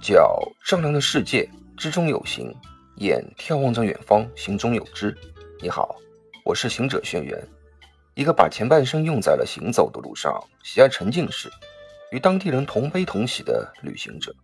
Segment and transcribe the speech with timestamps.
[0.00, 1.46] 脚丈量的世界，
[1.76, 2.50] 之中有形；
[2.96, 5.14] 眼眺望着远方，行中有知。
[5.60, 5.94] 你好，
[6.42, 7.38] 我是行者轩辕，
[8.14, 11.50] 一个把前半生用在了行走的路上，喜爱沉浸式，
[12.12, 14.34] 与当地人同悲同喜的旅行者。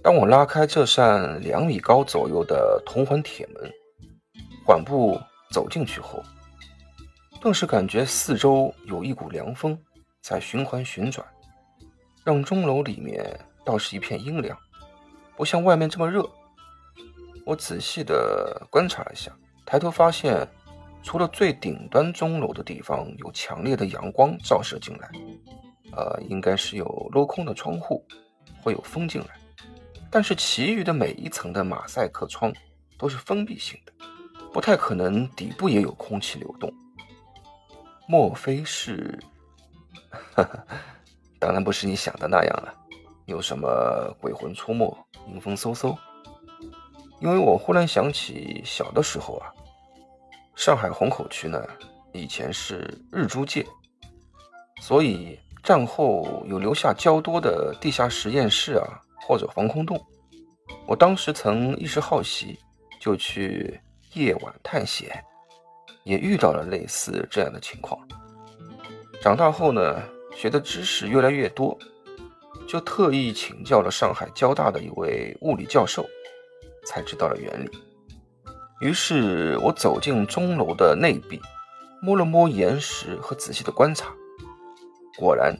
[0.00, 3.68] 当我拉开这扇两米高左右的铜环铁门，
[4.64, 5.20] 缓步
[5.50, 6.22] 走进去后，
[7.40, 9.76] 顿时感觉四周有一股凉风
[10.22, 11.26] 在循环旋转，
[12.24, 13.36] 让钟楼里面。
[13.68, 14.58] 倒是一片阴凉，
[15.36, 16.26] 不像外面这么热。
[17.44, 19.30] 我仔细的观察了一下，
[19.66, 20.48] 抬头发现，
[21.02, 25.10] 除了最顶端钟楼的地方有强烈的阳光照射进来，
[25.92, 28.02] 呃，应该是有镂空的窗户，
[28.62, 29.38] 会有风进来。
[30.10, 32.50] 但是其余的每一层的马赛克窗
[32.96, 33.92] 都是封闭性的，
[34.50, 36.72] 不太可能底部也有空气流动。
[38.06, 39.18] 莫非是？
[41.38, 42.74] 当然不是你想的那样了。
[43.28, 44.96] 有什么鬼魂出没、
[45.28, 45.94] 阴风嗖嗖？
[47.20, 49.52] 因为我忽然想起小的时候啊，
[50.56, 51.62] 上海虹口区呢，
[52.14, 53.66] 以前是日租界，
[54.80, 60.02] 所以战后有留下较多的地下实验室啊，或者防空洞。
[60.86, 62.58] 我当时曾一时好奇，
[62.98, 63.78] 就去
[64.14, 65.22] 夜晚探险，
[66.02, 68.00] 也遇到了类似这样的情况。
[69.20, 70.02] 长大后呢，
[70.34, 71.78] 学的知识越来越多。
[72.68, 76.06] 就特意请教了上海交大的一位物理教授，
[76.84, 77.70] 才知道了原理。
[78.80, 81.40] 于是我走进钟楼的内壁，
[82.02, 84.12] 摸了摸岩石和仔细的观察，
[85.16, 85.56] 果然，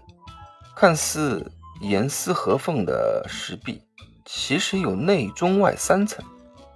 [0.77, 3.83] 看似严丝合缝的石壁，
[4.27, 6.23] 其实有内中外三层，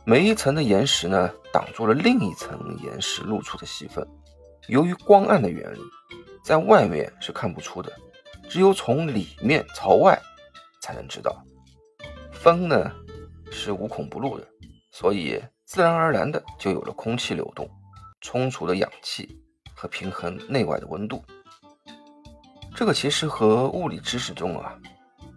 [0.07, 4.03] 每一层的岩石呢，挡住了另一层岩石露出的细缝。
[4.69, 5.81] 由于光暗的原理，
[6.43, 7.93] 在外面是看不出的。
[8.53, 10.21] 只有从里面朝外
[10.83, 11.43] 才能知道，
[12.35, 12.93] 风呢
[13.51, 14.47] 是无孔不入的，
[14.91, 17.67] 所以自然而然的就有了空气流动、
[18.21, 19.41] 充足的氧气
[19.75, 21.25] 和平衡内外的温度。
[22.77, 24.79] 这个其实和物理知识中啊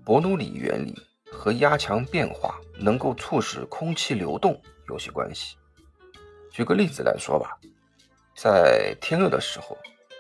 [0.04, 0.94] 伯努里原理
[1.32, 5.56] 和压强变化能够促使空气流动有些关系。
[6.52, 7.58] 举个例子来说吧，
[8.36, 9.78] 在天热的时候，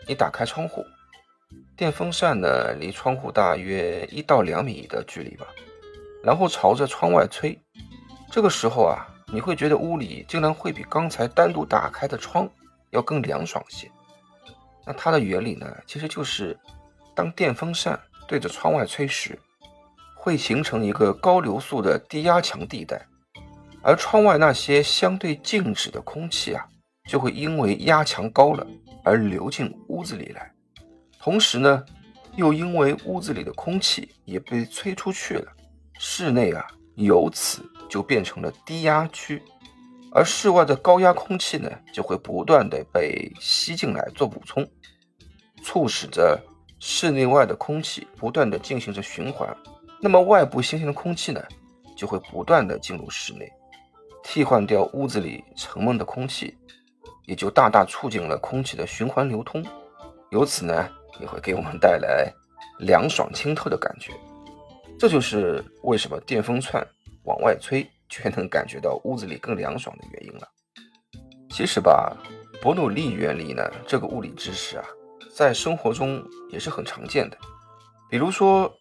[0.07, 0.81] 你打开窗户。
[1.77, 5.45] 电风扇呢，离窗户大约一到两米的距离吧，
[6.23, 7.59] 然后朝着窗外吹。
[8.31, 12.49] 这个时候啊，你会觉得屋里竟然会比刚才单独打开的窗
[12.91, 13.91] 要更凉爽些。
[14.85, 16.57] 那它的原理呢，其实就是
[17.13, 19.37] 当电风扇对着窗外吹时，
[20.15, 23.05] 会形成一个高流速的低压强地带，
[23.81, 26.65] 而窗外那些相对静止的空气啊，
[27.09, 28.65] 就会因为压强高了
[29.03, 30.51] 而流进屋子里来。
[31.25, 31.83] 同时呢，
[32.35, 35.51] 又因为屋子里的空气也被吹出去了，
[35.97, 36.63] 室内啊
[36.93, 39.41] 由此就变成了低压区，
[40.11, 44.63] 而室外的高压空气呢就会不断的被吸进来做补充，
[45.63, 46.39] 促使着
[46.77, 49.51] 室内外的空气不断的进行着循环，
[49.99, 51.43] 那么外部新鲜的空气呢
[51.97, 53.51] 就会不断的进入室内，
[54.23, 56.55] 替换掉屋子里沉闷的空气，
[57.25, 59.65] 也就大大促进了空气的循环流通，
[60.29, 60.87] 由此呢。
[61.19, 62.31] 也会给我们带来
[62.79, 64.13] 凉爽清透的感觉，
[64.99, 66.85] 这就是为什么电风扇
[67.23, 70.47] 往外吹却能感觉到屋子里更凉爽的原因了。
[71.49, 72.15] 其实吧，
[72.61, 74.85] 伯努利原理呢，这个物理知识啊，
[75.33, 77.37] 在生活中也是很常见的。
[78.09, 78.71] 比如说，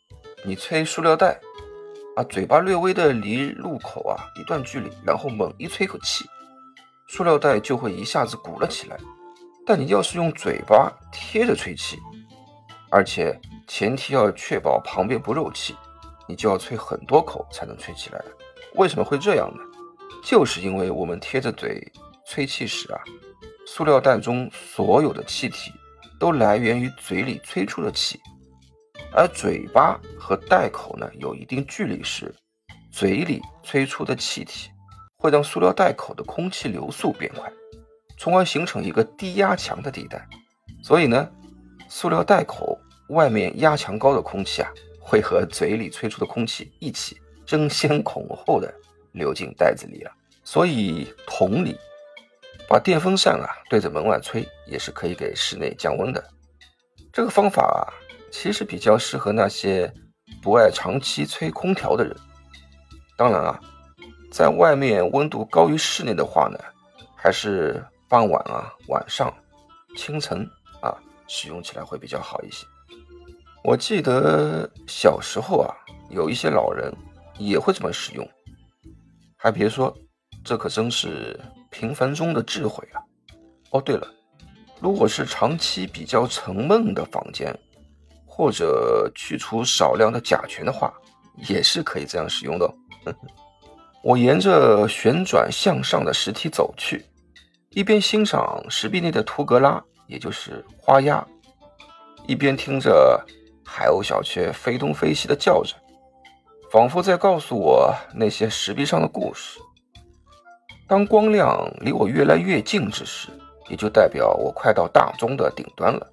[0.45, 1.39] 你吹塑料袋，
[2.16, 6.25] 啊，嘴巴略微的离入口啊一段距离，然后猛一吹口气，
[7.09, 8.99] 塑料袋就会一下子鼓了起来。
[9.66, 11.99] 但你要是用嘴巴贴着吹气，
[12.94, 15.75] 而且前提要确保旁边不漏气，
[16.28, 18.25] 你就要吹很多口才能吹起来。
[18.77, 19.60] 为什么会这样呢？
[20.22, 21.91] 就是因为我们贴着嘴
[22.25, 23.00] 吹气时啊，
[23.66, 25.72] 塑料袋中所有的气体
[26.21, 28.21] 都来源于嘴里吹出的气，
[29.13, 32.33] 而嘴巴和袋口呢有一定距离时，
[32.92, 34.71] 嘴里吹出的气体
[35.16, 37.53] 会让塑料袋口的空气流速变快，
[38.21, 40.24] 从而形成一个低压强的地带。
[40.80, 41.28] 所以呢，
[41.89, 42.73] 塑料袋口。
[43.09, 44.71] 外面压强高的空气啊，
[45.01, 48.72] 会和嘴里吹出的空气一起争先恐后的
[49.12, 50.10] 流进袋子里了。
[50.42, 51.78] 所以同理，
[52.68, 56.22] 把电风扇啊对着门外吹，也是可以给室内降温的。
[57.12, 57.83] 这个方法啊，
[58.30, 59.92] 其实比较适合那些
[60.42, 62.16] 不爱长期吹空调的人。
[63.16, 63.60] 当然啊，
[64.33, 66.59] 在外面温度高于室内的话呢，
[67.15, 69.33] 还是傍晚啊、晚上、
[69.97, 70.45] 清晨
[70.80, 70.95] 啊
[71.28, 72.66] 使用起来会比较好一些。
[73.65, 75.75] 我记得小时候啊，
[76.11, 76.93] 有一些老人
[77.39, 78.28] 也会这么使用。
[79.39, 79.97] 还别说，
[80.45, 81.41] 这可真是
[81.71, 83.01] 平凡中的智慧啊！
[83.71, 84.07] 哦，对了，
[84.81, 87.59] 如果是长期比较沉闷的房间，
[88.27, 90.93] 或者去除少量的甲醛的话，
[91.49, 92.71] 也是可以这样使用的。
[94.05, 97.03] 我沿着旋转向上的石梯走去，
[97.71, 101.27] 一边欣赏石壁内的图格拉，也就是花鸭，
[102.27, 103.25] 一边听着
[103.65, 105.75] 海鸥小雀飞东飞西的叫着，
[106.71, 109.59] 仿佛在告诉我那些石壁上的故事。
[110.87, 113.28] 当光亮离我越来越近之时，
[113.69, 116.07] 也就代表我快到大钟的顶端了，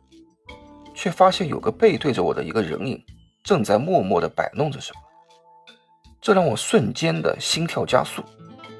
[0.95, 3.03] 却发现有个背对着我的一个人影，
[3.43, 5.01] 正在默默地摆弄着什么。
[6.21, 8.23] 这让我瞬间的心跳加速，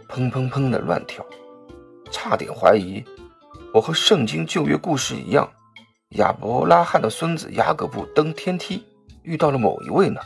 [0.07, 1.25] 砰砰砰的乱跳，
[2.09, 3.03] 差点怀疑
[3.73, 5.51] 我和圣经旧约故事一样，
[6.11, 8.85] 亚伯拉罕的孙子雅各布登天梯
[9.23, 10.19] 遇到了某一位呢。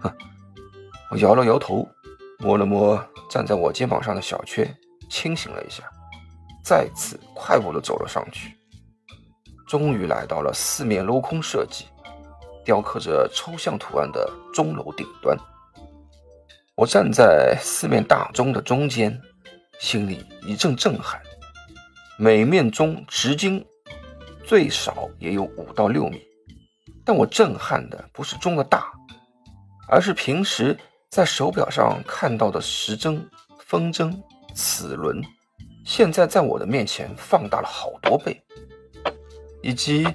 [0.00, 0.12] 哼，
[1.10, 1.88] 我摇了摇头，
[2.38, 4.72] 摸了摸站在我肩膀上的小雀，
[5.10, 5.82] 清醒了一下，
[6.62, 8.56] 再次快步的走了上去，
[9.66, 11.86] 终于来到了四面镂空设计、
[12.64, 15.36] 雕刻着抽象图案的钟楼顶端。
[16.76, 19.20] 我站在四面大钟的中间，
[19.80, 21.20] 心里一阵震撼。
[22.16, 23.64] 每面钟直径
[24.52, 26.22] 最少也有五到六米，
[27.06, 28.92] 但我震撼的不是钟的大，
[29.88, 30.78] 而是平时
[31.08, 33.26] 在手表上看到的时针、
[33.60, 34.22] 分针、
[34.54, 35.22] 齿轮，
[35.86, 38.38] 现在在我的面前放大了好多倍，
[39.62, 40.06] 以及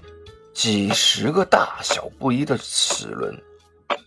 [0.53, 3.35] 几十个大小不一的齿轮，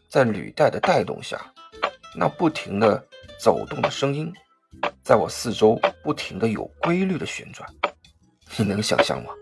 [0.08, 1.40] 在履带的带动下。
[2.14, 3.04] 那不停的
[3.36, 4.32] 走动的声音，
[5.02, 7.68] 在我四周不停的有规律的旋转，
[8.56, 9.32] 你能想象吗？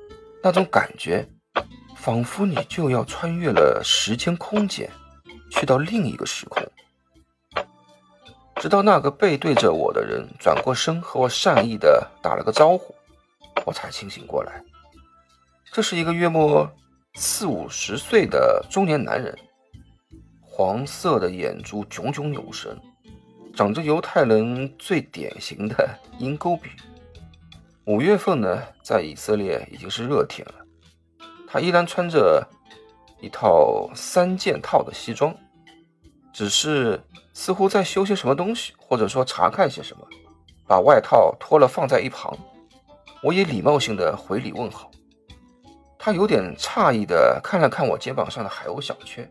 [0.43, 1.29] 那种感觉，
[1.97, 4.91] 仿佛你就要穿越了时间空间，
[5.51, 6.63] 去到另一个时空。
[8.57, 12.95] 直到那个背对着我的人转过身和我善意的打了个招呼，
[13.65, 14.63] 我才清醒过来。
[15.73, 16.69] 这是一个约莫
[17.15, 19.37] 四五十岁的中年男人。
[20.41, 22.77] 黄色的眼珠炯炯有神，
[23.55, 25.89] 长着犹太人最典型的
[26.19, 26.71] 鹰钩鼻。
[27.89, 30.55] 五月份呢，在以色列已经是热天了，
[31.47, 32.47] 他依然穿着
[33.19, 35.35] 一套三件套的西装，
[36.31, 37.03] 只是
[37.33, 40.07] 似乎在修些什么东西，或者说查看些什么，
[40.67, 42.37] 把外套脱了放在一旁。
[43.23, 44.91] 我也礼貌性的回礼问好。
[45.99, 49.27] 他有点诧异的看了看我肩膀上的海鸥小圈。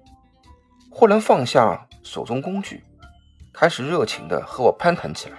[0.90, 2.84] 忽然放下手中工具，
[3.54, 5.38] 开始热情地和我攀谈起来。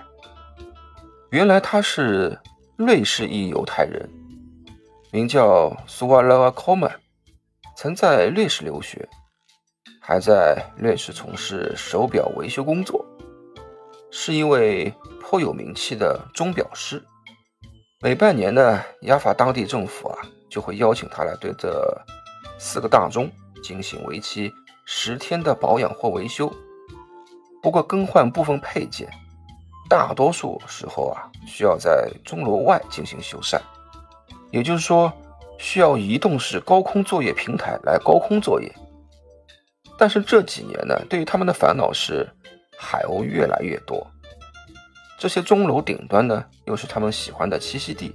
[1.31, 2.39] 原来他是
[2.79, 4.09] 瑞士裔犹太人，
[5.11, 6.89] 名叫苏瓦拉瓦科曼，
[7.77, 9.09] 曾在瑞士留学，
[10.01, 13.05] 还在瑞士从事手表维修工作，
[14.13, 17.03] 是一位颇有名气的钟表师。
[18.01, 21.85] 每半年呢，雅法当地政府啊就会邀请他来对这
[22.61, 23.29] 四个大钟
[23.61, 24.53] 进行为期。
[24.85, 26.49] 十天的保养或维修，
[27.61, 29.11] 不过更换部分配件，
[29.89, 33.59] 大多数时候啊需要在钟楼外进行修缮，
[34.51, 35.13] 也就是说
[35.59, 38.71] 需要移动式高空作业平台来高空作业。
[39.99, 42.29] 但是这几年呢，对于他们的烦恼是
[42.77, 44.07] 海鸥越来越多，
[45.19, 48.15] 这些钟楼顶端呢又是他们喜欢的栖息地，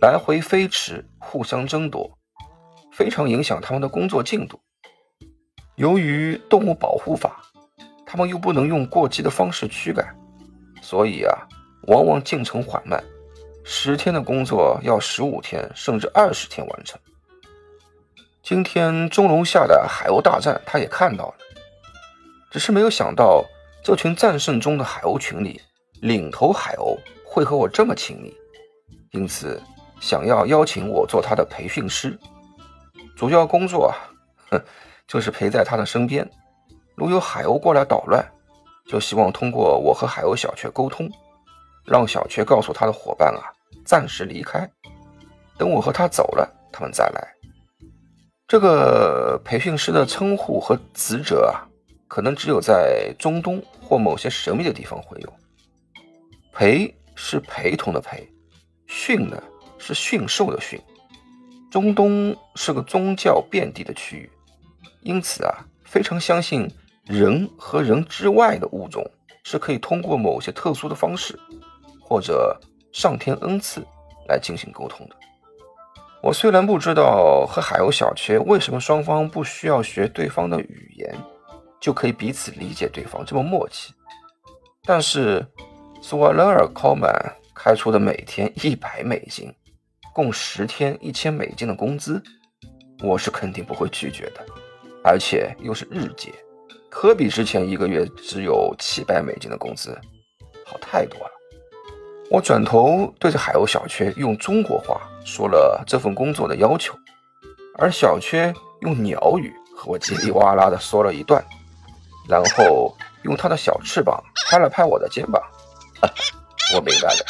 [0.00, 2.10] 来回飞驰，互相争夺，
[2.92, 4.58] 非常影响他们的工作进度。
[5.74, 7.42] 由于动物保护法，
[8.06, 10.16] 他们又不能用过激的方式驱赶，
[10.84, 11.32] 所以啊，
[11.86, 13.02] 往往进程缓慢，
[13.64, 17.00] 十天的工作要十五天甚至二十天完成。
[18.42, 21.34] 今天钟楼下的海鸥大战，他也看到了，
[22.50, 23.42] 只是没有想到
[23.82, 25.58] 这群战胜中的海鸥群里，
[26.02, 28.36] 领头海鸥会和我这么亲密，
[29.12, 29.58] 因此
[30.00, 32.18] 想要邀请我做他的培训师，
[33.16, 33.96] 主要工作啊，
[34.50, 34.62] 哼。
[35.06, 36.26] 就是陪在他的身边，
[36.94, 38.24] 如有海鸥过来捣乱，
[38.86, 41.10] 就希望通过我和海鸥小雀沟通，
[41.84, 43.42] 让小雀告诉他的伙伴啊，
[43.84, 44.70] 暂时离开，
[45.56, 47.34] 等我和他走了，他们再来。
[48.46, 51.64] 这个培训师的称呼和职责啊，
[52.06, 55.32] 可能只有在中东或某些神秘的地方会有。
[56.52, 58.28] 陪是陪同的陪，
[58.86, 59.42] 训呢
[59.78, 60.80] 是驯兽的驯。
[61.70, 64.30] 中东是个宗教遍地的区域。
[65.00, 66.70] 因此啊，非常相信
[67.06, 69.04] 人和人之外的物种
[69.42, 71.38] 是可以通过某些特殊的方式，
[72.00, 72.58] 或者
[72.92, 73.84] 上天恩赐
[74.28, 75.16] 来进行沟通的。
[76.22, 81.14] 我虽然不知道和海鸥小雀为什么双方不需要学对方的语言，
[81.78, 83.92] 就可以彼此理解对方，这么默契。
[84.82, 85.46] 但是
[86.00, 87.10] 苏瓦勒尔·考曼
[87.54, 89.52] 开出的每天一百美金，
[90.14, 92.22] 共十天一千美金的工资，
[93.02, 94.42] 我是肯定不会拒绝的，
[95.04, 96.32] 而且又是日结。
[96.94, 99.98] 科比之前一个月只有七百美金的工资，
[100.64, 101.30] 好太多了。
[102.30, 106.94] 我转头对着海鸥小缺用中国话说了这份工作的要求，
[107.76, 111.44] 而小缺用鸟语和我叽里哇啦的说了一段，
[112.28, 115.42] 然后用他的小翅膀拍了拍我的肩膀。
[116.76, 117.26] 我明白了，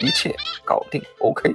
[0.00, 0.34] 一切
[0.64, 1.54] 搞定，OK。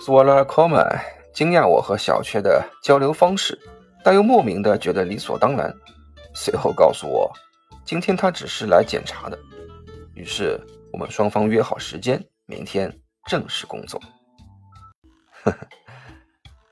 [0.00, 0.98] 索拉科曼
[1.34, 3.56] 惊讶我和小缺的交流方式，
[4.02, 5.72] 但又莫名的觉得理所当然。
[6.40, 7.32] 随后告诉我，
[7.84, 9.36] 今天他只是来检查的。
[10.14, 10.56] 于是
[10.92, 14.00] 我们双方约好时间，明天正式工作。
[15.42, 15.58] 呵呵，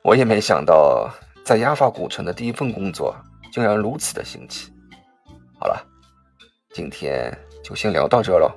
[0.04, 1.12] 我也没想到，
[1.44, 3.16] 在亚法古城的第一份工作
[3.52, 4.72] 竟然如此的新奇。
[5.58, 5.84] 好了，
[6.70, 8.48] 今天就先聊到这喽。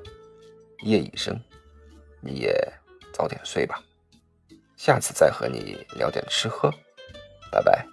[0.83, 1.41] 夜已深，
[2.21, 2.55] 你也
[3.11, 3.81] 早点睡吧。
[4.77, 6.71] 下次再和你聊点吃喝。
[7.51, 7.83] 拜拜，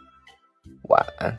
[0.90, 1.34] 晚安。